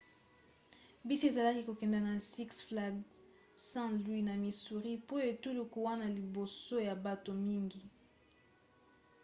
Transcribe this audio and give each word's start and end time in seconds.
bisi 1.07 1.23
ezalaki 1.31 1.61
kokende 1.65 1.99
na 2.07 2.13
six 2.31 2.49
flags 2.67 3.15
st. 3.69 3.93
louis 4.03 4.25
na 4.27 4.35
missouri 4.43 4.93
po 5.07 5.15
etuluku 5.31 5.77
wana 5.87 6.07
liboso 6.17 6.75
ya 6.87 6.93
bato 7.05 7.31
mingi 7.45 7.83